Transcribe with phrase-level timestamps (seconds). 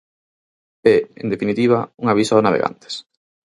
[0.95, 2.93] É, en definitiva, un aviso a navegantes.